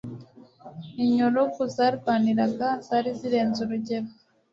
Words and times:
Inyurugu 1.03 1.59
zarwanirwaga 1.75 2.69
zari 2.87 3.11
zirenze 3.19 3.59
urugero 3.65 4.09